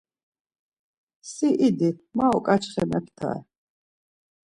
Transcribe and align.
Si 1.31 1.47
idi, 1.67 1.89
ma 2.15 2.25
uǩaçxe 2.37 2.83
meftare. 2.89 3.41